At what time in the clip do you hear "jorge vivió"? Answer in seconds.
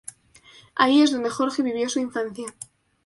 1.29-1.87